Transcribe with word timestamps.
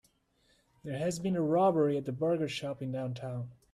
There 0.83 0.97
has 0.97 1.19
been 1.19 1.35
a 1.35 1.43
robbery 1.43 1.95
at 1.95 2.05
the 2.05 2.11
burger 2.11 2.47
shop 2.47 2.81
in 2.81 2.91
downtown. 2.91 3.51